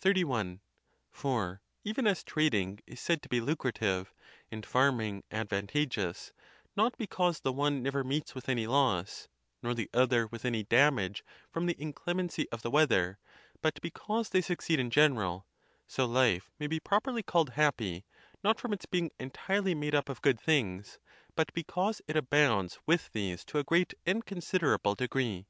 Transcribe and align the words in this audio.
XXXI. 0.00 0.60
For 1.10 1.60
even 1.84 2.06
as 2.06 2.24
trading 2.24 2.80
is 2.86 3.00
said 3.00 3.20
to 3.20 3.28
be 3.28 3.38
lucrative, 3.42 4.14
and 4.50 4.64
farming 4.64 5.24
advantageous, 5.30 6.32
not 6.74 6.96
because 6.96 7.40
the 7.40 7.52
one 7.52 7.82
never 7.82 8.02
meets 8.02 8.34
with 8.34 8.48
any 8.48 8.66
loss, 8.66 9.28
nor 9.62 9.74
the 9.74 9.90
other 9.92 10.26
with 10.26 10.46
any 10.46 10.62
damage 10.62 11.22
from 11.50 11.66
the 11.66 11.74
in 11.78 11.92
clemency 11.92 12.48
of 12.50 12.62
the 12.62 12.70
weather, 12.70 13.18
but 13.60 13.78
because 13.82 14.30
they 14.30 14.40
succeed 14.40 14.80
in 14.80 14.88
gen 14.88 15.16
eral; 15.16 15.44
so 15.86 16.06
life 16.06 16.50
may 16.58 16.66
be 16.66 16.80
properly 16.80 17.22
called 17.22 17.50
happy, 17.50 18.06
not 18.42 18.58
from 18.58 18.72
its 18.72 18.86
being 18.86 19.10
entirely 19.20 19.74
made 19.74 19.94
up 19.94 20.08
of 20.08 20.22
good 20.22 20.40
things, 20.40 20.98
but 21.36 21.52
because 21.52 22.00
it 22.08 22.16
abounds 22.16 22.78
with 22.86 23.12
these 23.12 23.44
to 23.44 23.58
a 23.58 23.64
great 23.64 23.92
and 24.06 24.24
considerable 24.24 24.94
degree. 24.94 25.44